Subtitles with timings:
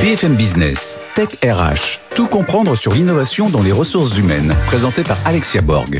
[0.00, 5.60] BFM Business, Tech RH, tout comprendre sur l'innovation dans les ressources humaines, présenté par Alexia
[5.60, 5.98] Borg.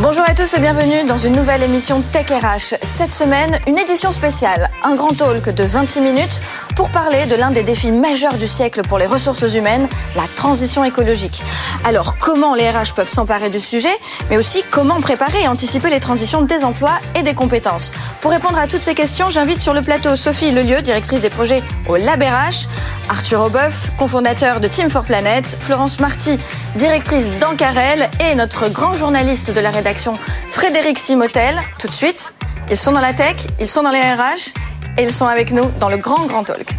[0.00, 2.76] Bonjour à tous et bienvenue dans une nouvelle émission Tech RH.
[2.82, 6.42] Cette semaine, une édition spéciale, un grand talk de 26 minutes
[6.74, 10.84] pour parler de l'un des défis majeurs du siècle pour les ressources humaines, la transition
[10.84, 11.42] écologique.
[11.84, 13.92] Alors, comment les RH peuvent s'emparer du sujet,
[14.30, 17.92] mais aussi comment préparer et anticiper les transitions des emplois et des compétences?
[18.20, 21.62] Pour répondre à toutes ces questions, j'invite sur le plateau Sophie Lelieu, directrice des projets
[21.88, 22.68] au Lab RH,
[23.08, 26.38] Arthur Aubeuf, cofondateur de Team for Planet, Florence Marty,
[26.76, 30.14] directrice d'Ancarel et notre grand journaliste de la rédaction
[30.48, 31.60] Frédéric Simotel.
[31.78, 32.34] Tout de suite,
[32.70, 34.54] ils sont dans la tech, ils sont dans les RH
[34.98, 36.74] et ils sont avec nous dans le grand grand talk.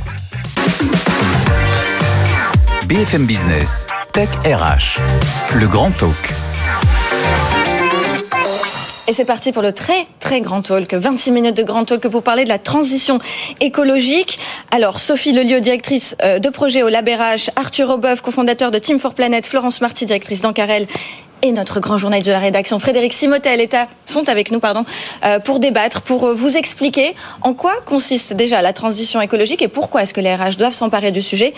[2.88, 5.00] BFM Business, Tech RH,
[5.56, 6.34] le grand talk.
[9.08, 12.24] Et c'est parti pour le très très grand talk, 26 minutes de grand talk pour
[12.24, 13.20] parler de la transition
[13.60, 14.40] écologique.
[14.72, 19.14] Alors Sophie Lelieu, directrice euh, de projet au Labérage, Arthur Aubeuf, cofondateur de Team for
[19.14, 20.88] Planet, Florence Marty, directrice d'Ancarel
[21.44, 23.68] et notre grand journaliste de la rédaction, Frédéric Simotel,
[24.06, 24.86] sont avec nous pardon,
[25.26, 29.68] euh, pour débattre, pour euh, vous expliquer en quoi consiste déjà la transition écologique et
[29.68, 31.54] pourquoi est-ce que les RH doivent s'emparer du sujet.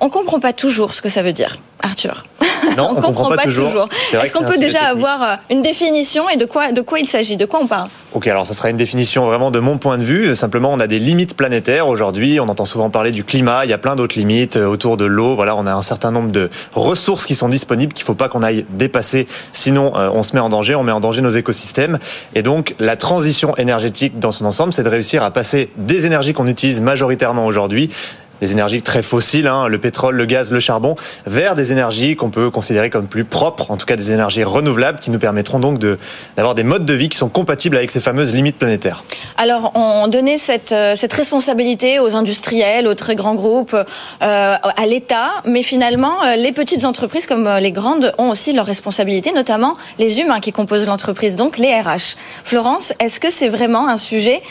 [0.00, 2.24] On ne comprend pas toujours ce que ça veut dire, Arthur.
[2.76, 3.88] Non, on ne comprend, pas, toujours.
[4.12, 7.36] Est-ce qu'on peut déjà avoir euh, une définition et de quoi, de quoi il s'agit?
[7.36, 7.88] De quoi on parle?
[8.12, 10.34] Ok, alors ça sera une définition vraiment de mon point de vue.
[10.34, 12.40] Simplement, on a des limites planétaires aujourd'hui.
[12.40, 13.64] On entend souvent parler du climat.
[13.64, 15.34] Il y a plein d'autres limites autour de l'eau.
[15.34, 18.28] Voilà, on a un certain nombre de ressources qui sont disponibles qu'il ne faut pas
[18.28, 19.26] qu'on aille dépasser.
[19.52, 20.74] Sinon, on se met en danger.
[20.74, 21.98] On met en danger nos écosystèmes.
[22.34, 26.32] Et donc, la transition énergétique dans son ensemble, c'est de réussir à passer des énergies
[26.32, 27.90] qu'on utilise majoritairement aujourd'hui
[28.40, 32.30] des énergies très fossiles, hein, le pétrole, le gaz, le charbon, vers des énergies qu'on
[32.30, 35.78] peut considérer comme plus propres, en tout cas des énergies renouvelables qui nous permettront donc
[36.36, 39.02] d'avoir des modes de vie qui sont compatibles avec ces fameuses limites planétaires.
[39.36, 43.84] Alors, on donnait cette, euh, responsabilité aux industriels, aux très grands groupes, euh,
[44.22, 49.32] à l'État, mais finalement, euh, les petites entreprises comme les grandes ont aussi leurs responsabilités,
[49.32, 52.16] notamment les humains qui composent l'entreprise, donc les RH.
[52.44, 54.42] Florence, est-ce que c'est vraiment un sujet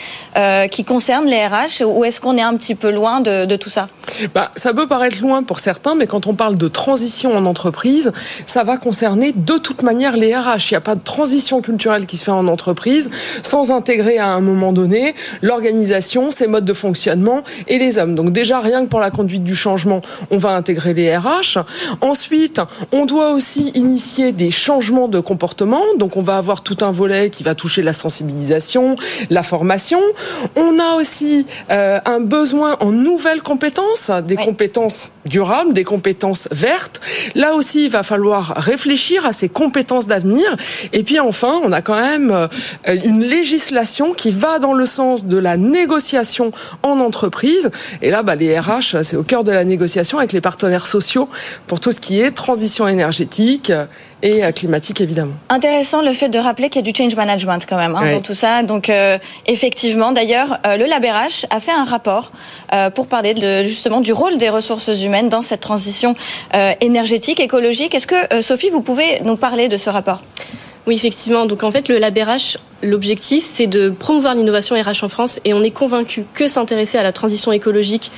[0.70, 3.77] qui concerne les RH ou est-ce qu'on est un petit peu loin de, tout ça?
[4.34, 8.12] Bah, Ça peut paraître loin pour certains, mais quand on parle de transition en entreprise,
[8.46, 10.70] ça va concerner de toute manière les RH.
[10.70, 13.10] Il n'y a pas de transition culturelle qui se fait en entreprise
[13.42, 18.14] sans intégrer à un moment donné l'organisation, ses modes de fonctionnement et les hommes.
[18.14, 21.58] Donc déjà, rien que pour la conduite du changement, on va intégrer les RH.
[22.00, 22.60] Ensuite,
[22.92, 25.82] on doit aussi initier des changements de comportement.
[25.98, 28.96] Donc on va avoir tout un volet qui va toucher la sensibilisation,
[29.30, 30.00] la formation.
[30.56, 37.00] On a aussi euh, un besoin en nouvelles compétences des compétences durables, des compétences vertes.
[37.34, 40.56] Là aussi, il va falloir réfléchir à ces compétences d'avenir.
[40.92, 42.48] Et puis enfin, on a quand même euh,
[43.04, 46.52] une législation qui va dans le sens de la négociation
[46.82, 47.70] en entreprise.
[48.02, 51.28] Et là, bah, les RH, c'est au cœur de la négociation avec les partenaires sociaux
[51.66, 53.72] pour tout ce qui est transition énergétique
[54.22, 55.34] et euh, climatique évidemment.
[55.48, 58.20] Intéressant le fait de rappeler qu'il y a du change management quand même hein, dans
[58.20, 58.62] tout ça.
[58.62, 62.32] Donc euh, effectivement, d'ailleurs, euh, le LabRH a fait un rapport
[62.94, 66.14] pour parler de, justement du rôle des ressources humaines dans cette transition
[66.80, 67.94] énergétique, écologique.
[67.94, 70.22] Est-ce que Sophie, vous pouvez nous parler de ce rapport?
[70.86, 71.44] Oui, effectivement.
[71.44, 75.62] Donc en fait, le LabRH, l'objectif, c'est de promouvoir l'innovation RH en France et on
[75.62, 78.10] est convaincu que s'intéresser à la transition écologique,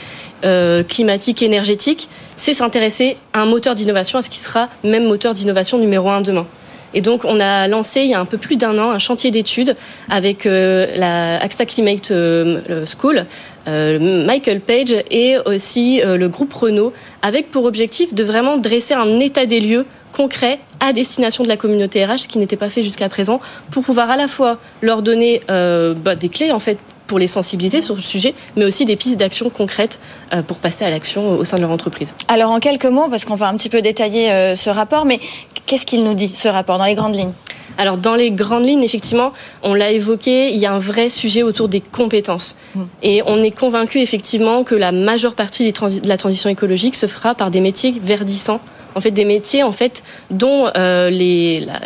[0.88, 5.78] climatique, énergétique, c'est s'intéresser à un moteur d'innovation, à ce qui sera même moteur d'innovation
[5.78, 6.47] numéro un demain.
[6.94, 9.30] Et donc, on a lancé il y a un peu plus d'un an un chantier
[9.30, 9.76] d'études
[10.08, 13.24] avec euh, la AXA Climate euh, School,
[13.68, 16.92] euh, Michael Page et aussi le groupe Renault,
[17.22, 21.56] avec pour objectif de vraiment dresser un état des lieux concret à destination de la
[21.56, 23.40] communauté RH, ce qui n'était pas fait jusqu'à présent,
[23.70, 27.82] pour pouvoir à la fois leur donner bah, des clés en fait pour les sensibiliser
[27.82, 29.98] sur le sujet, mais aussi des pistes d'action concrètes
[30.46, 32.14] pour passer à l'action au sein de leur entreprise.
[32.28, 35.20] Alors en quelques mots, parce qu'on va un petit peu détailler ce rapport, mais
[35.66, 37.32] qu'est-ce qu'il nous dit, ce rapport, dans les grandes lignes?
[37.78, 39.32] Alors dans les grandes lignes, effectivement,
[39.62, 42.56] on l'a évoqué, il y a un vrai sujet autour des compétences.
[42.75, 42.82] Mmh.
[43.03, 47.34] Et on est convaincu effectivement que la majeure partie de la transition écologique se fera
[47.34, 48.60] par des métiers verdissants
[48.95, 51.10] en fait des métiers en fait dont euh,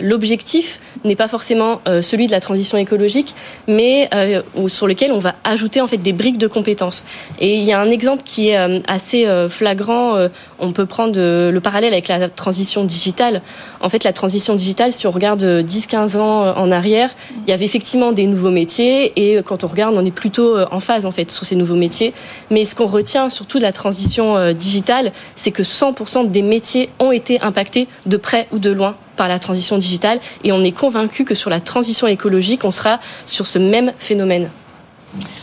[0.00, 3.34] l'objectif n'est pas forcément euh, celui de la transition écologique,
[3.68, 7.04] mais euh, sur lequel on va ajouter en fait des briques de compétences.
[7.40, 10.28] Et il y a un exemple qui est assez flagrant.
[10.64, 13.42] On peut prendre le parallèle avec la transition digitale.
[13.80, 17.10] En fait, la transition digitale, si on regarde 10-15 ans en arrière,
[17.46, 20.80] il y avait effectivement des nouveaux métiers et quand on regarde, on est plutôt en
[20.80, 22.12] phase en fait sur ces nouveaux métiers.
[22.50, 27.12] Mais ce qu'on retient surtout de la transition digitale, c'est que 100% des métiers ont
[27.12, 31.24] été impactés de près ou de loin par la transition digitale et on est convaincu
[31.24, 34.50] que sur la transition écologique, on sera sur ce même phénomène.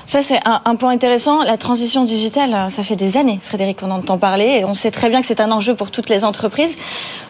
[0.05, 1.43] Ça, c'est un, point intéressant.
[1.43, 4.59] La transition digitale, ça fait des années, Frédéric, on entend parler.
[4.59, 6.77] Et on sait très bien que c'est un enjeu pour toutes les entreprises.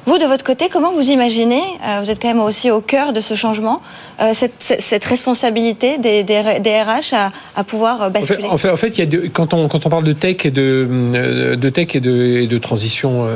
[0.06, 3.13] Vous, de votre côté, comment vous imaginez, euh, vous êtes quand même aussi au cœur
[3.13, 3.80] de ce changement,
[4.21, 8.45] euh, cette, responsabilité des, RH à, pouvoir basculer?
[8.45, 10.51] en fait, en fait, il y a quand, on, quand on parle de tech et
[10.51, 13.27] de, de tech et de, de transition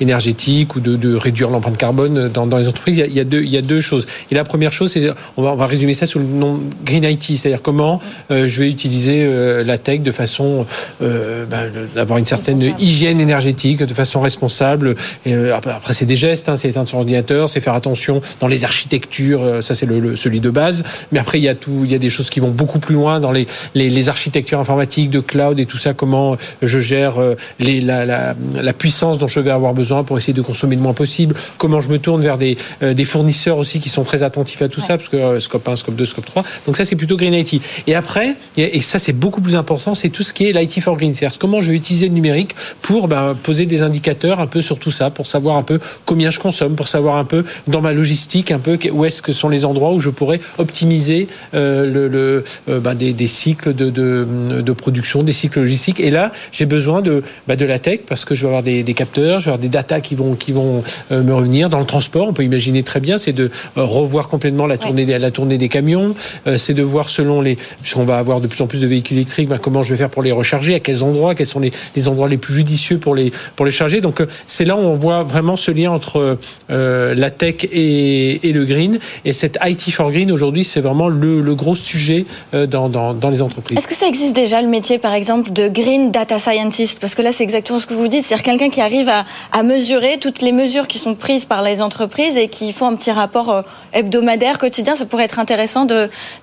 [0.00, 3.58] énergétique ou de, réduire l'empreinte carbone dans, les entreprises, il y, a, deux, il y
[3.58, 4.06] a deux choses.
[4.30, 7.04] Et la première chose, c'est, on va, on va résumer ça sous le nom Green
[7.04, 10.66] IT, c'est-à-dire comment je vais utiliser euh, la tech de façon
[11.02, 14.96] euh, ben, d'avoir une certaine hygiène énergétique, de façon responsable.
[15.24, 18.48] Et, euh, après, c'est des gestes, hein, c'est éteindre son ordinateur, c'est faire attention dans
[18.48, 20.84] les architectures, ça c'est le, celui de base.
[21.12, 22.94] Mais après, il y a tout, il y a des choses qui vont beaucoup plus
[22.94, 25.94] loin dans les, les, architectures informatiques de cloud et tout ça.
[25.94, 27.14] Comment je gère
[27.58, 30.82] les, la, la, la, puissance dont je vais avoir besoin pour essayer de consommer le
[30.82, 31.34] moins possible.
[31.58, 34.80] Comment je me tourne vers des, des fournisseurs aussi qui sont très attentifs à tout
[34.80, 36.44] ça, parce que scope 1, scope 2, scope 3.
[36.66, 37.60] Donc ça, c'est plutôt Green IT.
[37.86, 40.96] Et après, et ça c'est beaucoup plus important, c'est tout ce qui est l'IT for
[40.96, 41.14] Green.
[41.14, 44.78] C'est-à-dire comment je vais utiliser le numérique pour ben, poser des indicateurs un peu sur
[44.78, 47.92] tout ça, pour savoir un peu combien je consomme, pour savoir un peu dans ma
[47.92, 52.44] logistique un peu où est-ce que sont les endroits où je pourrais optimiser euh, le,
[52.68, 56.00] euh, ben, des, cycles de, de, production, des cycles logistiques.
[56.00, 58.84] Et là, j'ai besoin de, ben, de la tech parce que je vais avoir des,
[58.94, 60.82] capteurs, je vais avoir des datas qui vont, qui vont
[61.12, 61.68] euh, me revenir.
[61.68, 65.30] Dans le transport, on peut imaginer très bien, c'est de revoir complètement la tournée, la
[65.30, 66.14] tournée des camions,
[66.56, 69.48] c'est de voir selon les, puisqu'on va avoir de plus en plus de véhicules électriques,
[69.48, 72.28] ben, comment je vais faire pour les recharger, à quels endroits, quels sont les, endroits
[72.28, 74.00] les plus judicieux pour les, pour les charger.
[74.00, 76.38] Donc c'est là où on voit vraiment ce lien entre
[76.70, 78.98] euh, la tech et, le green.
[79.24, 83.42] Et cette IT for Green, aujourd'hui, c'est vraiment le, gros sujet euh, dans, dans, les
[83.42, 83.78] entreprises.
[83.78, 87.00] Est-ce que ça existe déjà, le métier, par exemple, de Green Data Scientist?
[87.00, 88.24] Parce que là, c'est exactement ce que vous dites.
[88.24, 91.82] C'est-à-dire quelqu'un qui arrive à, à, mesurer toutes les mesures qui sont prises par les
[91.82, 94.96] entreprises et qui font un petit rapport hebdomadaire, quotidien.
[94.96, 95.86] Ça pourrait être intéressant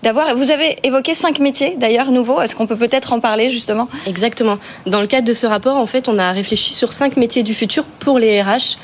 [0.04, 0.36] d'avoir.
[0.36, 2.42] Vous avez évoqué cinq métiers, d'ailleurs, nouveaux.
[2.42, 3.88] Est-ce qu'on peut peut-être en parler justement?
[4.08, 4.58] Exactement.
[4.86, 7.54] Dans le cadre de ce rapport, en fait, on a réfléchi sur cinq métiers du
[7.54, 8.78] futur pour les RH.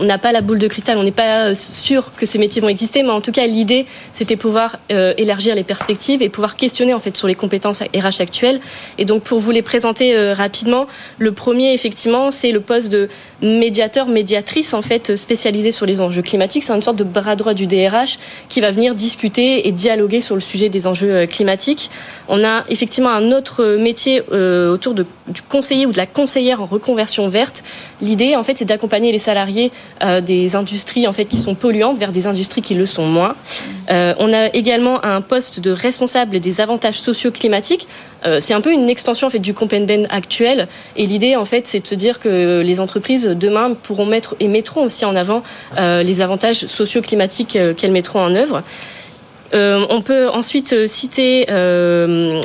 [0.00, 2.68] On n'a pas la boule de cristal, on n'est pas sûr que ces métiers vont
[2.68, 6.94] exister, mais en tout cas, l'idée, c'était pouvoir euh, élargir les perspectives et pouvoir questionner
[6.94, 8.60] en fait sur les compétences RH actuelles.
[8.98, 10.86] Et donc, pour vous les présenter euh, rapidement,
[11.18, 13.08] le premier, effectivement, c'est le poste de
[13.42, 16.64] médiateur, médiatrice en fait spécialisé sur les enjeux climatiques.
[16.64, 18.18] C'est une sorte de bras droit du DRH
[18.48, 21.90] qui va venir discuter et dialoguer sur le sujet des enjeux euh, climatiques.
[22.28, 27.28] On a effectivement un autre métier autour du conseiller ou de la conseillère en reconversion
[27.28, 27.62] verte.
[28.00, 29.70] L'idée, en fait, c'est d'accompagner les salariés
[30.02, 33.34] euh, des industries en fait qui sont polluantes vers des industries qui le sont moins.
[33.90, 37.86] Euh, on a également un poste de responsable des avantages sociaux climatiques.
[38.40, 40.66] c'est un peu une extension en fait du Compenben actuel.
[40.96, 44.48] Et l'idée, en fait, c'est de se dire que les entreprises demain pourront mettre et
[44.48, 45.42] mettront aussi en avant
[45.76, 48.62] les avantages sociaux climatiques qu'elles mettront en œuvre.
[49.54, 52.40] Euh, on peut ensuite euh, citer euh,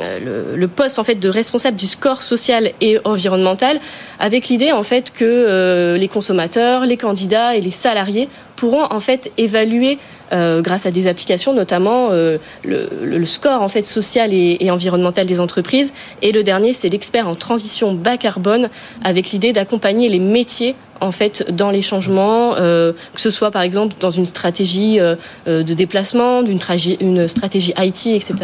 [0.55, 3.79] le, poste de responsable du score social et environnemental,
[4.19, 8.29] avec l'idée en fait que les consommateurs, les candidats et les salariés
[8.59, 9.97] pourront en fait évaluer
[10.31, 15.91] grâce à des applications, notamment le, score en fait social et, environnemental des entreprises.
[16.21, 18.69] Et le dernier, c'est l'expert en transition bas carbone,
[19.03, 23.61] avec l'idée d'accompagner les métiers en fait dans les changements, euh, que ce soit par
[23.61, 25.15] exemple dans une stratégie euh,
[25.47, 26.59] euh, de déplacement, d'une
[26.99, 28.35] une stratégie IT, etc.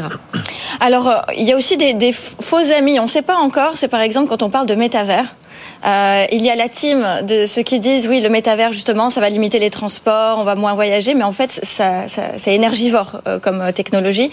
[0.80, 3.00] Alors il y a aussi des, faux amis.
[3.00, 3.74] On ne sait pas encore.
[3.76, 5.36] C'est par exemple quand on parle de métavers.
[5.84, 9.30] Il y a la team de ceux qui disent oui le métavers justement ça va
[9.30, 14.32] limiter les transports, on va moins voyager, mais en fait ça, c'est énergivore comme technologie.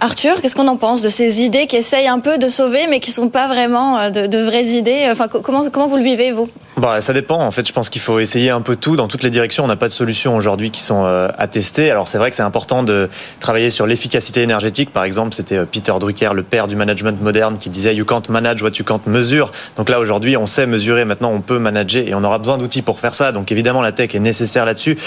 [0.00, 3.00] Arthur, qu'est-ce qu'on en pense de ces idées qui essayent un peu de sauver, mais
[3.00, 5.08] qui sont pas vraiment de, de vraies idées?
[5.10, 6.50] Enfin, comment, comment vous le vivez, vous?
[6.78, 7.40] Bah, ça dépend.
[7.40, 9.64] En fait, je pense qu'il faut essayer un peu tout dans toutes les directions.
[9.64, 11.90] On n'a pas de solutions aujourd'hui qui sont euh, à tester.
[11.90, 13.08] Alors, c'est vrai que c'est important de
[13.40, 14.92] travailler sur l'efficacité énergétique.
[14.92, 18.28] Par exemple, c'était euh, Peter Drucker, le père du management moderne, qui disait You can't
[18.28, 19.52] manage what you can't measure.
[19.76, 21.06] Donc là, aujourd'hui, on sait mesurer.
[21.06, 23.32] Maintenant, on peut manager et on aura besoin d'outils pour faire ça.
[23.32, 24.98] Donc, évidemment, la tech est nécessaire là-dessus.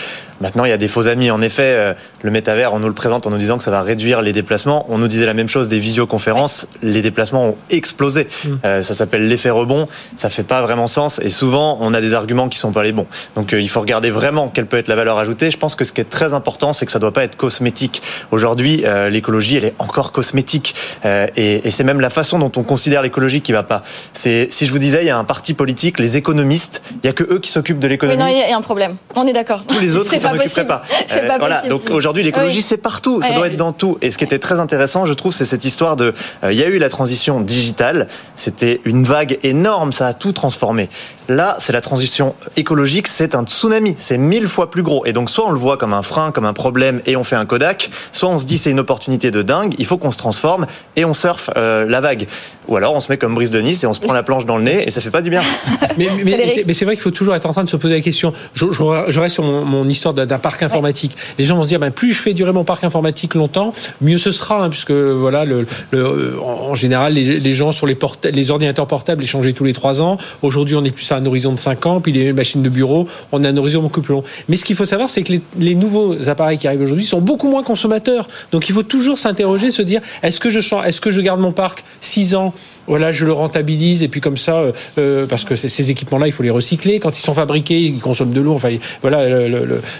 [0.41, 1.29] Maintenant, il y a des faux amis.
[1.29, 3.83] En effet, euh, le métavers, on nous le présente en nous disant que ça va
[3.83, 4.87] réduire les déplacements.
[4.89, 6.67] On nous disait la même chose des visioconférences.
[6.81, 8.27] Les déplacements ont explosé.
[8.45, 8.81] Mmh.
[8.81, 9.87] ça s'appelle l'effet rebond.
[10.15, 11.19] Ça fait pas vraiment sens.
[11.19, 13.05] Et souvent, on a des arguments qui sont pas les bons.
[13.35, 15.51] Donc euh, il faut regarder vraiment quelle peut être la valeur ajoutée.
[15.51, 18.01] Je pense que ce qui est très important, c'est que ça doit pas être cosmétique.
[18.31, 20.75] Aujourd'hui, euh, l'écologie, elle est encore cosmétique,
[21.05, 23.83] euh, et, c'est même la façon dont on considère l'écologie qui va pas.
[24.13, 27.09] C'est si je vous disais, il y a un parti politique, les économistes, il y
[27.09, 28.21] a que eux qui s'occupent de l'économie.
[28.21, 28.95] Oui, non, il y a un problème.
[29.15, 29.63] On est d'accord.
[29.65, 30.81] Tous les autres, ils s'en occuperait pas.
[31.07, 31.55] C'est pas voilà.
[31.57, 31.69] possible.
[31.69, 32.61] Donc aujourd'hui, l'écologie, Oui.
[32.61, 33.21] c'est partout.
[33.21, 33.97] Ça doit être dans tout.
[34.01, 36.13] Et ce qui était très intéressant, je trouve, c'est cette histoire de.
[36.43, 38.07] euh, Il y a eu la transition digitale.
[38.35, 39.91] C'était une vague énorme.
[39.91, 40.89] Ça a tout transformé.
[41.27, 43.07] Là, c'est la transition écologique.
[43.07, 43.95] C'est un tsunami.
[43.97, 45.05] C'est mille fois plus gros.
[45.05, 47.35] Et donc, soit on le voit comme un frein, comme un problème, et on fait
[47.35, 47.89] un Kodak.
[48.11, 49.73] Soit on se dit c'est une opportunité de dingue.
[49.77, 50.65] Il faut qu'on se transforme
[50.95, 52.27] et on surfe euh, la vague.
[52.67, 54.45] Ou alors on se met comme Brice de Nice et on se prend la planche
[54.45, 55.41] dans le nez et ça fait pas du bien.
[55.97, 56.07] Mais,
[56.47, 58.33] c'est- mais c'est vrai qu'il faut toujours être en train de se poser la question.
[58.53, 61.15] Je, je, je reste sur mon, mon histoire d'un parc informatique.
[61.37, 64.17] Les gens vont se dire, ben, plus je fais durer mon parc informatique longtemps, mieux
[64.17, 67.87] ce sera, hein, puisque voilà, le, le- euh, en en général, les, les gens sur
[67.87, 67.97] les,
[68.31, 70.17] les ordinateurs portables les changeaient tous les trois ans.
[70.43, 73.07] Aujourd'hui, on est plus à un horizon de 5 ans, puis les machines de bureau,
[73.31, 74.23] on a un horizon beaucoup plus long.
[74.47, 77.49] Mais ce qu'il faut savoir, c'est que les, nouveaux appareils qui arrivent aujourd'hui sont beaucoup
[77.49, 78.27] moins consommateurs.
[78.51, 81.51] Donc il faut toujours s'interroger, se dire, est-ce que je est-ce que je garde mon
[81.51, 82.53] parc 6 ans?
[82.87, 86.33] Voilà, je le rentabilise et puis comme ça, euh, euh, parce que ces- équipements-là, il
[86.33, 86.99] faut les recycler.
[86.99, 88.53] Quand ils sont fabriqués, ils consomment de l'eau.
[88.53, 89.25] Enfin, voilà.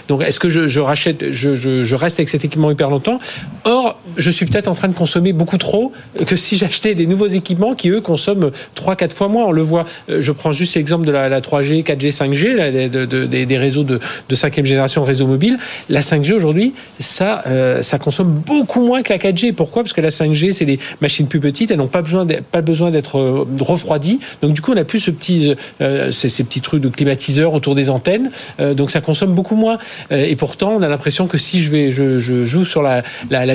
[0.08, 3.18] Donc, est-ce que je, rachète, je reste avec cet équipement hyper longtemps?
[3.64, 5.92] Or, je suis peut-être en train de consommer beaucoup trop
[6.26, 9.44] que si j'achetais des nouveaux équipements qui eux consomment 3-4 fois moins.
[9.46, 9.86] On le voit.
[10.10, 13.44] euh, Je prends juste l'exemple de la, la 3G, 4G, 5G, là, de- de- de-
[13.44, 15.58] des, réseaux de, de cinquième génération, réseau mobile.
[15.88, 19.52] La 5G aujourd'hui, ça, euh, ça consomme beaucoup moins que la 4G.
[19.52, 19.82] Pourquoi?
[19.82, 23.46] Parce que la 5G, c'est des machines plus petites, elles n'ont pas besoin, d'être- euh,
[23.60, 24.20] refroidies.
[24.42, 27.74] Donc du coup, on n'a plus ce petit, euh, ces, petits trucs de climatiseur autour
[27.74, 28.30] des antennes.
[28.76, 29.78] Donc ça consomme beaucoup moins.
[30.10, 33.02] Et pourtant, on a l'impression que si je vais, je, joue sur la,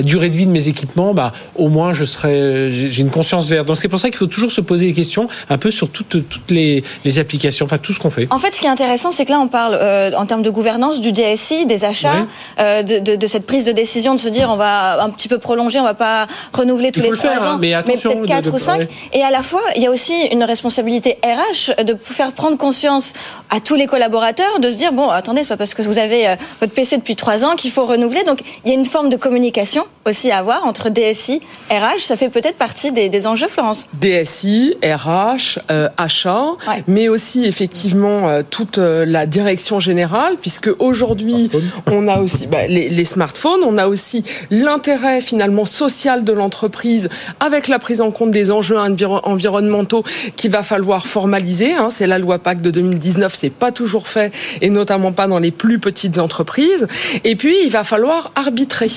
[0.02, 3.66] durée de vie de mes équipements, bah au moins j'ai une conscience verte.
[3.66, 6.28] Donc c'est pour ça qu'il faut toujours se poser des questions un peu sur toutes,
[6.28, 6.82] toutes les
[7.18, 8.26] applications, enfin tout ce qu'on fait.
[8.30, 10.48] En fait, ce qui est intéressant, c'est que là, on parle euh, en termes de
[10.50, 12.26] gouvernance du DSI, des achats, Oui.
[12.60, 15.28] euh, de, de- de cette prise de décision de se dire on va un petit
[15.28, 18.10] peu prolonger, on va pas renouveler tous les le faire, trois hein, ans, mais attention
[18.14, 18.78] peut-être quatre ou cinq.
[18.80, 18.88] ouais.
[19.12, 23.12] Et à la fois, il y a aussi une responsabilité RH de faire prendre conscience
[23.50, 26.28] à tous les collaborateurs de se dire bon, attendez, c'est pas parce que vous avez
[26.28, 28.22] euh, votre PC depuis trois ans qu'il faut renouveler.
[28.24, 32.00] Donc, il y a une forme de communication aussi à avoir entre DSI, RH.
[32.00, 33.88] Ça fait peut-être partie des, des enjeux, Florence.
[34.00, 36.82] DSI, RH, euh, achat, Ouais.
[36.86, 41.50] mais aussi effectivement euh, toute euh, la direction générale, puisque aujourd'hui
[41.86, 47.08] on a aussi bah, les, les smartphones, on a aussi l'intérêt finalement social de l'entreprise
[47.40, 50.04] avec la prise en compte des enjeux enviro- environnementaux
[50.36, 51.74] qu'il va falloir formaliser.
[51.74, 51.88] hein.
[51.90, 55.50] c'est la loi PAC de 2019, c'est pas toujours fait, et notamment pas dans les
[55.50, 56.86] plus petites entreprises.
[57.24, 58.90] Et puis il va falloir arbitrer,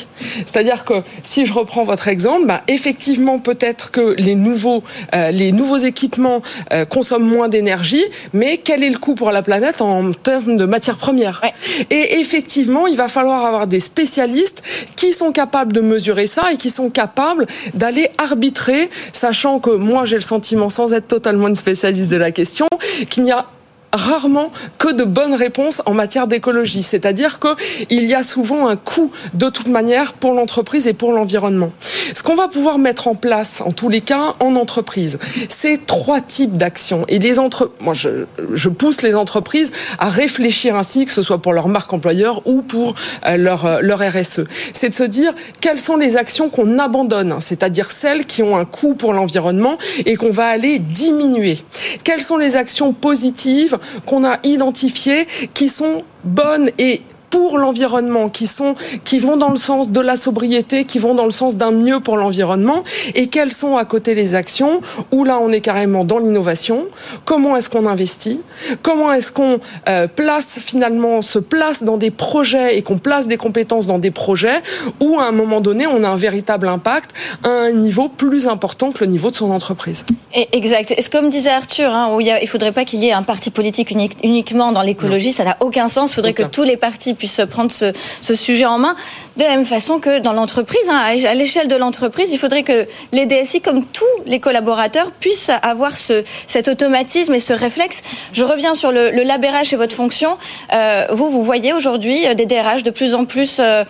[0.46, 5.52] c'est-à-dire que si je reprends votre exemple, bah, effectivement peut-être que les nouveaux euh, les
[5.52, 6.42] nouveaux équipements
[6.74, 8.04] euh, consomment moins d'énergie,
[8.34, 11.42] mais quel est le coût pour la planète en termes de matières premières?
[11.44, 11.54] Ouais.
[11.90, 14.62] Et effectivement, il va falloir avoir des spécialistes
[14.96, 20.06] qui sont capables de mesurer ça et qui sont capables d'aller arbitrer, sachant que moi
[20.06, 22.68] j'ai le sentiment, sans être totalement une spécialiste de la question,
[23.10, 23.46] qu'il n'y a
[23.94, 26.84] rarement que de bonnes réponses en matière d'écologie.
[26.84, 31.72] C'est-à-dire qu'il y a souvent un coût de toute manière pour l'entreprise et pour l'environnement.
[32.14, 35.20] Ce qu'on va pouvoir mettre en place, en tous les cas, en entreprise,
[35.50, 37.06] c'est trois types d'actions.
[37.08, 37.72] Et les entre...
[37.80, 41.92] moi, je, je pousse les entreprises à réfléchir ainsi, que ce soit pour leur marque
[41.94, 44.42] employeur ou pour euh, leur, euh, leur RSE.
[44.74, 48.58] C'est de se dire quelles sont les actions qu'on abandonne, hein, c'est-à-dire celles qui ont
[48.58, 51.60] un coût pour l'environnement et qu'on va aller diminuer.
[52.04, 58.48] Quelles sont les actions positives qu'on a identifiées qui sont bonnes et pour l'environnement, qui
[58.48, 61.72] sont, qui vont dans le sens de la sobriété, qui vont dans le sens d'un
[61.72, 62.84] mieux pour l'environnement,
[63.16, 64.82] et quelles sont à côté les actions
[65.12, 66.86] où là on est carrément dans l'innovation?
[67.26, 68.42] Comment est-ce qu'on investit?
[68.82, 73.38] Comment est-ce qu'on euh, place finalement, se place dans des projets et qu'on place des
[73.38, 74.62] compétences dans des projets
[75.00, 77.12] où à un moment donné on a un véritable impact
[77.44, 80.06] à un niveau plus important que le niveau de son entreprise?
[80.34, 80.92] Exact.
[80.98, 83.50] Et comme disait Arthur, hein, où il ne faudrait pas qu'il y ait un parti
[83.52, 86.12] politique unique- uniquement dans l'écologie, ça n'a aucun sens.
[86.12, 86.46] Il faudrait Aucun.
[86.48, 88.96] que tous les partis puissent prendre ce sujet en main.
[89.40, 92.86] De la même façon que dans l'entreprise, hein, à l'échelle de l'entreprise, il faudrait que
[93.14, 98.02] les DSI, comme tous les collaborateurs, puissent avoir ce, cet automatisme et ce réflexe.
[98.34, 100.38] Je reviens sur le, le lab RH et votre fonction.
[100.74, 103.86] Euh, vous, vous voyez aujourd'hui des DRH de plus en plus euh,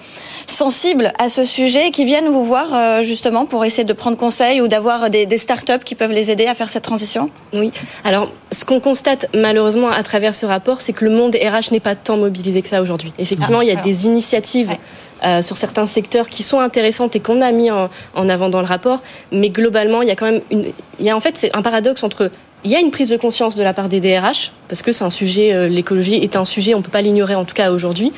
[0.45, 4.61] sensibles à ce sujet qui viennent vous voir euh, justement pour essayer de prendre conseil
[4.61, 7.71] ou d'avoir des, des startups qui peuvent les aider à faire cette transition Oui.
[8.03, 11.79] Alors, ce qu'on constate malheureusement à travers ce rapport, c'est que le monde RH n'est
[11.79, 13.13] pas tant mobilisé que ça aujourd'hui.
[13.17, 13.85] Effectivement, Ah, il y a alors.
[13.85, 14.69] des initiatives.
[14.69, 14.79] Ouais.
[15.23, 17.89] Euh, sur certains secteurs qui sont intéressantes et qu'on a mis en,
[18.29, 21.15] avant dans le rapport, mais globalement, il y a quand même une, il y a
[21.15, 22.31] en fait c'est un paradoxe entre
[22.63, 25.03] il y a une prise de conscience de la part des DRH parce que c'est
[25.03, 28.11] un sujet, euh, l'écologie est un sujet, on peut pas l'ignorer en tout cas aujourd'hui,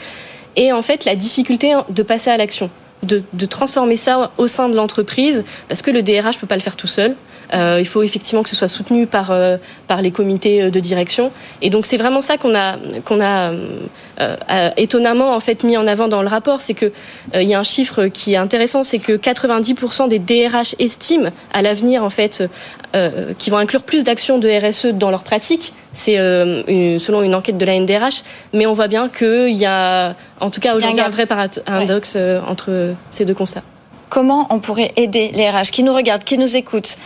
[0.55, 2.69] et en fait la difficulté de passer à l'action,
[3.03, 6.61] de, de transformer ça au sein de l'entreprise parce que le DRH peut pas le
[6.61, 7.15] faire tout seul.
[7.53, 9.33] Il faut effectivement que ce soit soutenu par
[9.87, 11.31] par les comités de direction.
[11.61, 13.51] Et donc c'est vraiment ça qu'on a qu'on a
[14.77, 16.91] étonnamment en fait mis en avant dans le rapport, c'est que
[17.33, 21.61] il y a un chiffre qui est intéressant, c'est que 90% des DRH estiment à
[21.61, 22.43] l'avenir en fait
[23.37, 25.73] qui vont inclure plus d'actions de RSE dans leur pratique.
[25.93, 30.49] C'est selon une enquête de la NDRH, mais on voit bien qu'il y a, en
[30.49, 32.17] tout cas aujourd'hui, un, vrai paradoxe
[32.47, 33.63] entre ces deux constats.
[34.09, 36.97] Comment on pourrait aider les RH qui nous regardent, qui nous écoutent?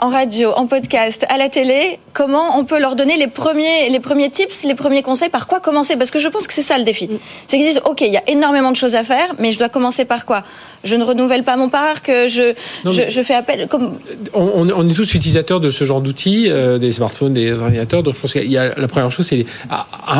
[0.00, 4.00] En radio, en podcast, à la télé, comment on peut leur donner les premiers, les
[4.00, 5.96] premiers tips, les premiers conseils, par quoi commencer?
[5.96, 7.08] Parce que je pense que c'est ça le défi.
[7.46, 9.68] C'est qu'ils disent, OK, il y a énormément de choses à faire, mais je dois
[9.68, 10.42] commencer par quoi?
[10.82, 13.68] Je ne renouvelle pas mon parc, je, je, fais appel...
[13.68, 13.94] Comme...
[14.34, 18.20] On, est tous utilisateurs de ce genre d'outils, euh, des smartphones, des ordinateurs, donc je
[18.20, 19.46] pense qu'il y a la première chose, c'est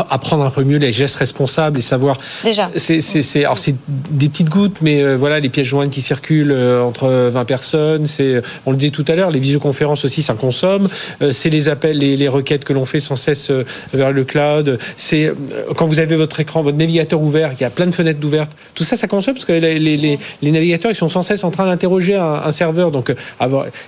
[0.08, 2.18] apprendre un peu mieux les gestes responsables et savoir...
[2.44, 2.70] Déjà.
[2.76, 6.82] C'est, alors c'est des petites gouttes, mais euh, voilà, les pièces jointes qui circulent euh,
[6.82, 10.34] entre 20 personnes, c'est, on le disait tout à l'heure, les visioconférences conférence aussi, ça
[10.34, 10.86] consomme.
[11.20, 14.78] Euh, c'est les appels, les, requêtes que l'on fait sans cesse euh, vers le cloud.
[14.96, 15.34] C'est euh,
[15.76, 18.52] quand vous avez votre écran, votre navigateur ouvert, qu'il y a plein de fenêtres ouvertes.
[18.76, 22.14] Tout ça, ça consomme parce que les, navigateurs, ils sont sans cesse en train d'interroger
[22.14, 22.92] un, serveur.
[22.92, 23.12] Donc,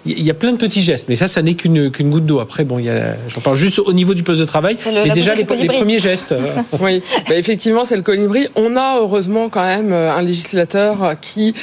[0.05, 1.09] il y a plein de petits gestes.
[1.09, 2.41] Mais ça, ça n'est qu'une goutte d'eau.
[2.41, 2.83] Après, bon,
[3.29, 4.77] j'en parle juste au niveau du poste de travail.
[5.05, 6.35] mais déjà les, premiers gestes.
[6.81, 8.49] oui, bah, effectivement, c'est le colibri.
[8.57, 11.55] On a heureusement quand même un législateur qui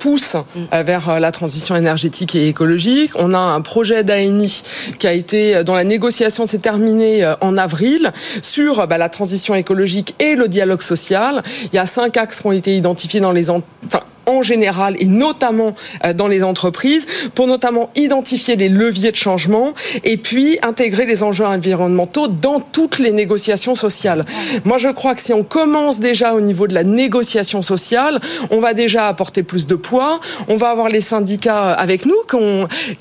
[0.00, 0.82] pousse mm.
[0.82, 3.12] vers la transition énergétique et écologique.
[3.14, 4.62] On a un projet d'ANI
[4.98, 8.12] qui a été, euh, dont la négociation s'est terminée euh, en avril
[8.42, 11.42] sur bah, la transition écologique et le dialogue social.
[11.64, 15.06] Il y a cinq axes qui ont été identifiés dans les, enfin, en général et
[15.06, 21.06] notamment euh, dans les entreprises pour notamment identifier les leviers de changement et puis intégrer
[21.06, 24.24] les enjeux environnementaux dans toutes les négociations sociales.
[24.64, 28.20] Moi, je crois que si on commence déjà au niveau de la négociation sociale,
[28.50, 30.20] on va déjà apporter plus de poids.
[30.48, 32.16] On va avoir les syndicats avec nous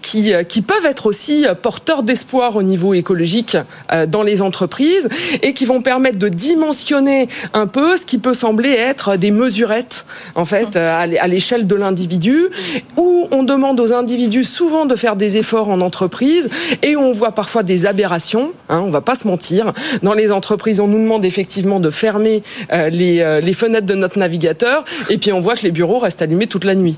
[0.02, 3.58] qui, euh, peuvent être aussi porteurs d'espoir au niveau écologique
[3.94, 5.08] euh, dans les entreprises
[5.42, 10.06] et qui vont permettre de dimensionner un peu ce qui peut sembler être des mesurettes
[10.36, 10.78] en fait
[11.20, 12.48] à l'échelle de l'individu,
[12.96, 16.50] où on demande aux individus souvent de faire des efforts en entreprise
[16.84, 18.52] et on voit parfois des aberrations.
[18.70, 19.74] Hein, on va pas se mentir.
[20.04, 22.44] Dans les entreprises, on nous demande effectivement de fermer
[22.74, 26.22] euh, euh, les fenêtres de notre navigateur et puis on voit que les bureaux restent
[26.22, 26.98] allumés toute la nuit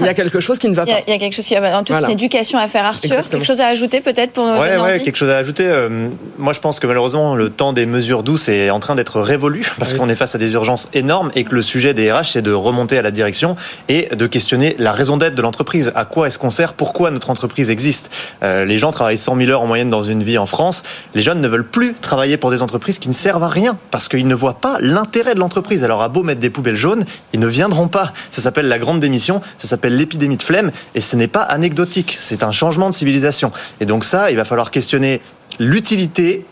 [0.00, 0.92] il y a quelque chose qui ne va pas.
[1.06, 2.84] Il y a, quelque chose qui va toute une éducation à faire.
[2.84, 5.66] Arthur, quelque chose à ajouter peut-être pour nos Ouais, ouais quelque chose à ajouter.
[5.66, 6.08] Euh,
[6.38, 9.64] moi, je pense que malheureusement, le temps des mesures douces est en train d'être révolu
[9.78, 12.42] parce qu'on est face à des urgences énormes et que le sujet des RH, c'est
[12.42, 13.56] de remonter à la direction
[13.88, 15.92] et de questionner la raison d'être de l'entreprise.
[15.94, 16.72] À quoi est-ce qu'on sert?
[16.74, 18.10] Pourquoi notre entreprise existe?
[18.42, 20.82] Euh, Les gens travaillent 100 000 heures en moyenne dans une vie en France.
[21.14, 24.08] Les jeunes ne veulent plus travailler pour des entreprises qui ne servent à rien parce
[24.08, 25.84] qu'ils ne voient pas l'intérêt de l'entreprise.
[25.84, 28.12] Alors, à beau mettre des poubelles jaunes, ils ne viendront pas.
[28.30, 29.40] Ça s'appelle la grande démission.
[29.58, 33.52] Ça s'appelle l'épidémie de flemme, et ce n'est pas anecdotique, c'est un changement de civilisation.
[33.80, 35.20] Et donc ça, il va falloir questionner
[35.58, 36.44] l'utilité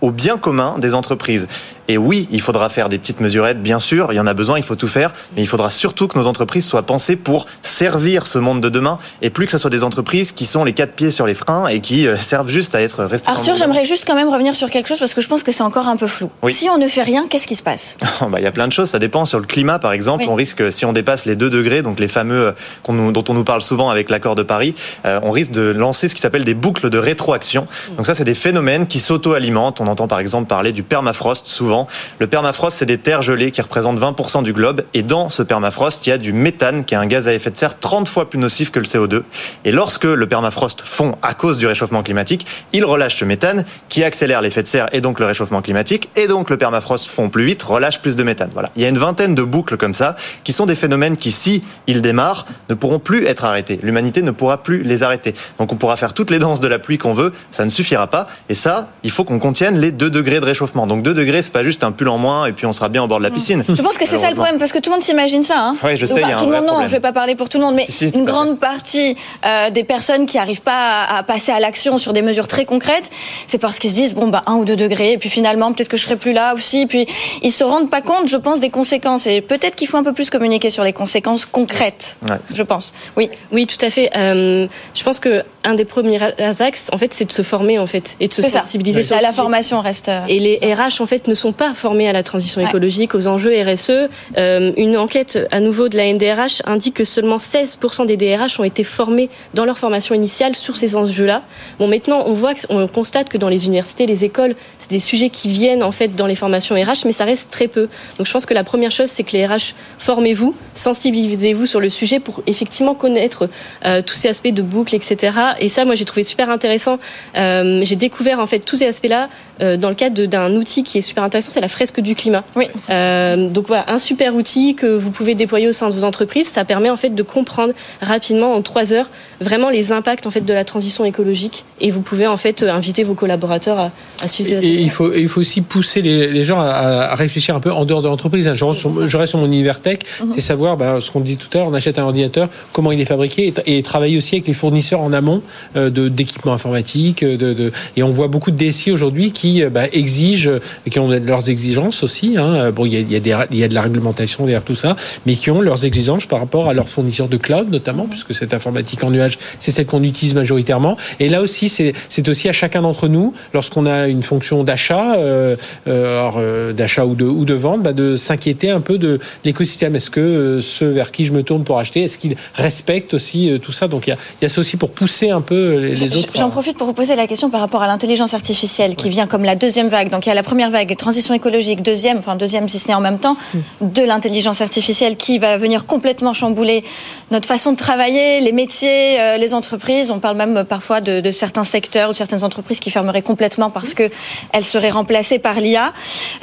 [0.00, 1.46] au bien commun des entreprises.
[1.92, 4.56] Et oui, il faudra faire des petites mesurettes, bien sûr, il y en a besoin,
[4.56, 8.26] il faut tout faire, mais il faudra surtout que nos entreprises soient pensées pour servir
[8.26, 10.94] ce monde de demain et plus que ce soit des entreprises qui sont les quatre
[10.94, 13.30] pieds sur les freins et qui euh, servent juste à être restées.
[13.30, 15.64] Arthur, j'aimerais juste quand même revenir sur quelque chose parce que je pense que c'est
[15.64, 16.30] encore un peu flou.
[16.48, 17.98] Si on ne fait rien, qu'est-ce qui se passe?
[18.22, 19.26] Oh, bah, Il y a plein de choses, ça dépend.
[19.26, 22.08] Sur le climat, par exemple, on risque, si on dépasse les 2 degrés, donc les
[22.08, 22.54] fameux
[22.88, 24.74] euh, dont on nous parle souvent avec l'accord de Paris,
[25.04, 27.66] euh, on risque de lancer ce qui s'appelle des boucles de rétroaction.
[27.96, 29.80] Donc ça, c'est des phénomènes qui s'auto-alimentent.
[29.80, 31.81] On entend par exemple parler du permafrost souvent.
[32.18, 34.82] Le permafrost c'est des terres gelées qui représentent 20% du globe.
[34.94, 37.50] Et dans ce permafrost, il y a du méthane, qui est un gaz à effet
[37.50, 39.22] de serre 30 fois plus nocif que le CO2.
[39.64, 44.04] Et lorsque le permafrost fond à cause du réchauffement climatique, il relâche ce méthane qui
[44.04, 46.08] accélère l'effet de serre et donc le réchauffement climatique.
[46.16, 48.50] Et donc le permafrost fond plus vite, relâche plus de méthane.
[48.52, 48.70] Voilà.
[48.76, 51.62] Il y a une vingtaine de boucles comme ça, qui sont des phénomènes qui, si
[51.86, 53.80] ils démarrent, ne pourront plus être arrêtés.
[53.82, 55.34] L'humanité ne pourra plus les arrêter.
[55.58, 58.06] Donc on pourra faire toutes les danses de la pluie qu'on veut, ça ne suffira
[58.06, 58.28] pas.
[58.48, 60.86] Et ça, il faut qu'on contienne les 2 degrés de réchauffement.
[60.86, 63.02] Donc 2 degrés, c'est pas juste un pull en moins et puis on sera bien
[63.02, 63.34] au bord de la mm.
[63.34, 63.64] piscine.
[63.68, 65.58] Je pense que c'est ça le problème, parce que tout le monde s'imagine ça.
[65.58, 65.76] Hein.
[65.84, 66.20] Oui, je sais.
[66.20, 68.58] tout le monde, non, je vais pas parler pour tout le monde, mais une grande
[68.58, 72.64] partie euh, des personnes qui n'arrivent pas à, passer à l'action sur des mesures très
[72.64, 73.10] concrètes,
[73.46, 75.88] c'est parce qu'ils se disent bon bah un ou deux degrés, et puis finalement peut-être
[75.88, 76.86] que je serai plus là aussi.
[76.86, 77.06] Puis
[77.42, 79.26] ils se rendent pas compte, je pense, des conséquences.
[79.26, 82.16] Et peut-être qu'il faut un peu plus communiquer sur les conséquences concrètes.
[82.54, 82.94] Je pense.
[83.16, 83.30] Oui.
[83.50, 84.10] Oui, tout à fait.
[84.16, 86.20] Euh, je pense que un des premiers
[86.60, 89.32] axes, en fait, c'est de se former en fait et de se sensibiliser sur la
[89.32, 90.10] formation reste.
[90.28, 93.26] Et les RH en fait ne sont sont pas formés à la transition écologique, aux
[93.26, 94.08] enjeux RSE.
[94.38, 98.64] Euh, une enquête à nouveau de la NDRH indique que seulement 16% des DRH ont
[98.64, 101.42] été formés dans leur formation initiale sur ces enjeux-là.
[101.78, 105.28] Bon, maintenant, on voit, on constate que dans les universités, les écoles, c'est des sujets
[105.28, 107.88] qui viennent en fait dans les formations RH, mais ça reste très peu.
[108.16, 111.90] Donc, je pense que la première chose, c'est que les RH formez-vous, sensibilisez-vous sur le
[111.90, 113.48] sujet pour effectivement connaître
[113.84, 115.36] euh, tous ces aspects de boucle, etc.
[115.60, 116.98] Et ça, moi, j'ai trouvé super intéressant.
[117.36, 119.26] Euh, j'ai découvert en fait tous ces aspects-là
[119.60, 122.44] dans le cadre d'un outil qui est super intéressant, c'est la fresque du climat.
[122.56, 122.66] Oui.
[122.90, 126.48] Euh, donc voilà, un super outil que vous pouvez déployer au sein de vos entreprises.
[126.48, 129.08] Ça permet en fait de comprendre rapidement en trois heures
[129.40, 133.02] vraiment les impacts en fait de la transition écologique et vous pouvez en fait inviter
[133.02, 133.90] vos collaborateurs à,
[134.22, 137.14] à suivre ces Et il faut, il faut aussi pousser les, les gens à, à,
[137.14, 138.50] réfléchir un peu en dehors de l'entreprise.
[138.52, 139.98] Je, je, reste sur mon univers tech,
[140.32, 143.00] c'est savoir bah, ce qu'on dit tout à l'heure, on achète un ordinateur, comment il
[143.00, 145.42] est fabriqué et, et travailler aussi avec les fournisseurs en amont
[145.76, 147.24] euh, d'équipements informatiques.
[147.24, 150.50] De, de, et on voit beaucoup de DSI aujourd'hui qui bah, exigent,
[150.90, 152.28] qui ont leurs exigences aussi.
[152.36, 152.70] Hein.
[152.76, 154.78] Bon, il y, a, y a des, il y a de la réglementation derrière tout
[154.84, 154.90] ça,
[155.26, 158.54] mais qui ont leurs exigences par rapport à leurs fournisseurs de cloud notamment, puisque cette
[158.58, 160.96] informatique en nuage, c'est celle qu'on utilise majoritairement.
[161.20, 165.56] Et là aussi, c'est aussi à chacun d'entre nous, lorsqu'on a une fonction d'achat, euh,
[165.88, 169.96] euh, d'achat ou de, ou de vente, bah, de s'inquiéter un peu de l'écosystème.
[169.96, 173.50] Est-ce que euh, ceux vers qui je me tourne pour acheter, est-ce qu'ils respectent aussi
[173.50, 173.88] euh, tout ça?
[173.88, 176.32] Donc il y a, y a ça aussi pour pousser un peu les, les autres.
[176.36, 179.44] J'en profite pour vous poser la question par rapport à l'intelligence artificielle qui vient comme
[179.44, 180.10] la deuxième vague.
[180.10, 182.94] Donc il y a la première vague, transition écologique, deuxième, enfin deuxième si ce n'est
[182.94, 183.36] en même temps,
[183.80, 186.84] de l'intelligence artificielle qui va venir complètement chambouler
[187.30, 190.10] notre façon de travailler, les métiers, euh, les entreprises.
[190.10, 193.94] On parle même parfois de, de, certains secteurs ou certaines entreprises qui fermeraient complètement parce
[193.94, 195.92] qu'elles seraient remplacées par l'IA.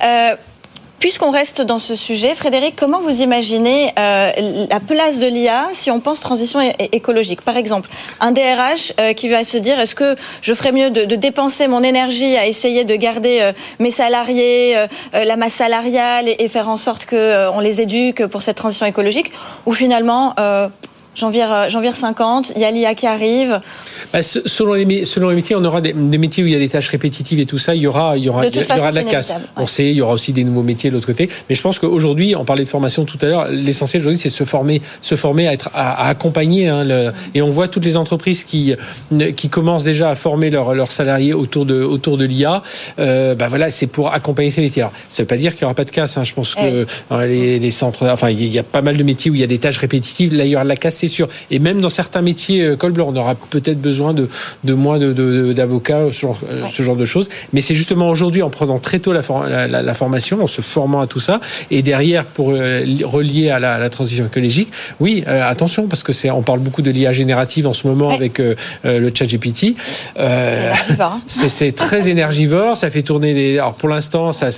[0.04, 0.36] Euh,
[1.00, 4.32] Puisqu'on reste dans ce sujet, Frédéric, comment vous imaginez euh,
[4.70, 6.60] la place de l'IA si on pense transition
[6.92, 7.42] écologique?
[7.42, 11.16] Par exemple, un DRH euh, qui va se dire est-ce que je ferais mieux de,
[11.16, 14.76] dépenser mon énergie à essayer de garder euh, mes salariés,
[15.14, 19.32] la masse salariale et, et, faire en sorte qu'on les éduque pour cette transition écologique?
[19.66, 20.36] Ou finalement,
[21.16, 23.60] j'en vire, j'en vire 50, il y a l'IA qui arrive.
[24.14, 26.60] Bah, selon, les, selon les métiers, on aura des, des, métiers où il y a
[26.60, 28.66] des tâches répétitives et tout ça, il y aura, il y aura, de, il y
[28.66, 29.32] façon, aura de la casse.
[29.32, 29.38] Ouais.
[29.58, 31.30] On sait, il y aura aussi des nouveaux métiers de l'autre côté.
[31.50, 34.44] Mais je pense qu'aujourd'hui, on parlait de formation tout à l'heure, l'essentiel aujourd'hui, c'est se
[34.44, 36.68] former, se former à être, à, à accompagner.
[36.68, 38.76] Hein, le, et on voit toutes les entreprises qui,
[39.36, 42.64] qui commencent déjà à former leurs leurs salariés autour de, autour de l'IA.
[43.00, 44.84] Euh, bah voilà, c'est pour accompagner ces métiers.
[44.84, 46.18] Alors, ça veut pas dire qu'il y aura pas de casse.
[46.18, 46.24] Hein.
[46.24, 47.28] Je pense que ouais.
[47.28, 49.48] les, les, centres, enfin, il y a pas mal de métiers où il y a
[49.48, 50.34] des tâches répétitives.
[50.34, 51.28] Là, il y aura de la casse, c'est sûr.
[51.52, 54.30] Et même dans certains métiers, col blanc, on aura peut-être besoin de,
[54.64, 56.70] de moins d'avocats, de, ce, genre, ouais.
[56.70, 57.30] ce genre de choses.
[57.54, 60.62] Mais c'est justement aujourd'hui, en prenant très tôt la, la, la, la, formation, en se
[60.62, 61.40] formant à tout ça,
[61.72, 66.04] et derrière, pour euh, relier à la, à la, transition écologique, oui, euh, attention, parce
[66.04, 68.16] que c'est, on parle beaucoup de l'IA générative en ce moment ouais.
[68.16, 69.76] avec euh, le chat GPT.
[71.28, 73.60] c'est très énergivore, ça fait tourner les...
[73.60, 74.50] Alors pour l'instant, ça,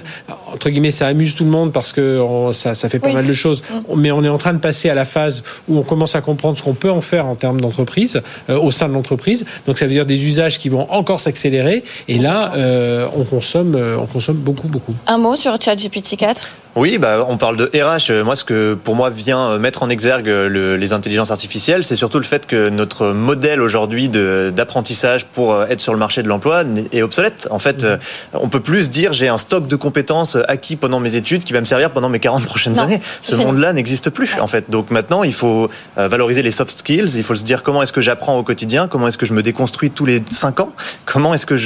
[0.53, 3.13] entre guillemets, ça amuse tout le monde parce que on, ça, ça fait pas oui.
[3.13, 3.75] mal de choses, mmh.
[3.97, 6.57] mais on est en train de passer à la phase où on commence à comprendre
[6.57, 9.45] ce qu'on peut en faire en termes d'entreprise, au sein de l'entreprise.
[9.67, 11.83] Donc ça veut dire des usages qui vont encore s'accélérer.
[12.07, 14.93] Et là, euh, on consomme, on consomme beaucoup, beaucoup.
[15.07, 18.23] Un mot sur ChatGPT 4 oui, bah, on parle de RH.
[18.23, 22.17] Moi, ce que pour moi vient mettre en exergue le, les intelligences artificielles, c'est surtout
[22.17, 27.01] le fait que notre modèle aujourd'hui d'apprentissage pour être sur le marché de l'emploi est
[27.01, 27.47] obsolète.
[27.51, 27.97] En fait, mmh.
[28.33, 31.59] on peut plus dire j'ai un stock de compétences acquis pendant mes études qui va
[31.59, 33.01] me servir pendant mes 40 prochaines non, années.
[33.21, 34.41] Ce monde-là n'existe plus, ouais.
[34.41, 34.69] en fait.
[34.69, 37.17] Donc maintenant, il faut valoriser les soft skills.
[37.17, 39.41] Il faut se dire comment est-ce que j'apprends au quotidien, comment est-ce que je me
[39.41, 40.71] déconstruis tous les 5 ans,
[41.05, 41.57] comment est-ce que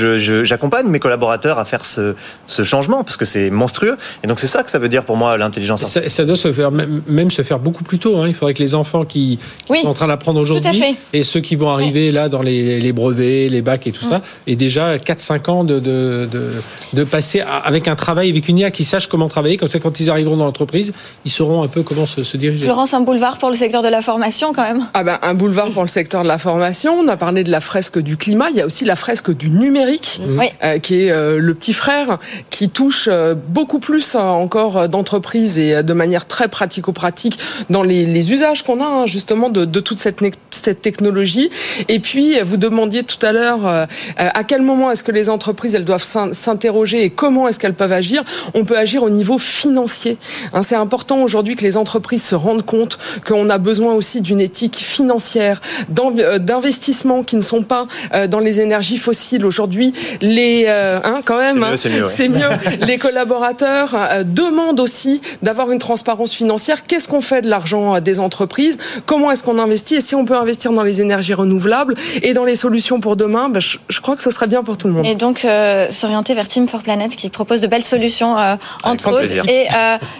[0.43, 2.15] j'accompagne je, mes collaborateurs à faire ce,
[2.47, 3.97] ce changement, parce que c'est monstrueux.
[4.23, 6.09] Et donc c'est ça que ça veut dire pour moi l'intelligence artificielle.
[6.09, 8.17] Ça, ça, doit se faire même, même, se faire beaucoup plus tôt.
[8.17, 8.27] Hein.
[8.27, 11.41] Il faudrait que les enfants qui, qui oui, sont en train d'apprendre aujourd'hui et ceux
[11.41, 12.13] qui vont arriver oui.
[12.13, 14.09] là dans les, les, brevets, les bacs et tout mmh.
[14.09, 16.51] ça, et déjà 4-5 ans de, de, de,
[16.93, 19.57] de, passer avec un travail avec une IA qui sache comment travailler.
[19.57, 20.93] Comme ça, quand ils arriveront dans l'entreprise,
[21.25, 22.63] ils sauront un peu comment se, se diriger.
[22.63, 24.85] Florence, un boulevard pour le secteur de la formation quand même.
[24.93, 26.93] Ah ben, un boulevard pour le secteur de la formation.
[26.93, 28.49] On a parlé de la fresque du climat.
[28.49, 30.41] Il y a aussi la fresque du numérique, mmh.
[30.63, 32.17] euh, qui est euh, le petit frère
[32.49, 38.33] qui touche euh, beaucoup plus encore d'entreprises et de manière très pratico-pratique dans les, les
[38.33, 40.21] usages qu'on a hein, justement de, de toute cette,
[40.51, 41.49] cette, technologie.
[41.87, 43.85] Et puis, vous demandiez tout à l'heure euh,
[44.17, 47.91] à quel moment est-ce que les entreprises elles doivent s'interroger et comment est-ce qu'elles peuvent
[47.91, 48.23] agir?
[48.53, 50.17] On peut agir au niveau financier.
[50.53, 54.35] Hein, C'est important aujourd'hui que les entreprises se rendent compte qu'on a besoin aussi d'une
[54.35, 55.61] une éthique financière,
[55.97, 59.45] euh, d'investissements qui ne sont pas euh, dans les énergies fossiles.
[59.45, 62.03] Aujourd'hui, les, hein, quand même, c'est mieux.
[62.05, 62.85] Hein, mieux.
[62.85, 63.95] les collaborateurs
[64.25, 66.83] demandent aussi d'avoir une transparence financière.
[66.83, 68.77] Qu'est-ce qu'on fait de l'argent des entreprises?
[69.05, 69.95] Comment est-ce qu'on investit?
[69.95, 73.49] Et si on peut investir dans les énergies renouvelables et dans les solutions pour demain,
[73.49, 75.05] ben, je, je, crois que ce serait bien pour tout le monde.
[75.05, 75.47] Et donc
[75.91, 78.35] s'orienter vers Team for Planet qui propose de belles solutions
[78.83, 79.67] entre autres et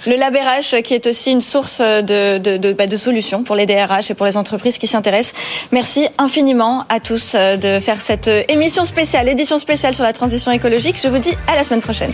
[0.08, 3.66] le LabRH qui est aussi une source de, de, de, bah, de solutions pour les
[3.66, 5.34] DRH et pour les entreprises qui s'y intéressent.
[5.72, 10.14] Merci infiniment à tous euh, de faire cette euh, émission spéciale, édition spéciale sur la
[10.14, 11.00] transition écologique.
[11.02, 12.14] Je vous dis à la semaine prochaine.